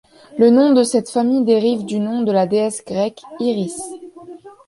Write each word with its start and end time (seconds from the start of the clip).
Le 0.39 0.49
nom 0.49 0.73
de 0.73 0.81
cette 0.81 1.11
famille 1.11 1.45
dérive 1.45 1.85
du 1.85 1.99
nom 1.99 2.23
de 2.23 2.31
la 2.31 2.47
déesse 2.47 2.83
grecque 2.83 3.21
Iris. 3.39 3.79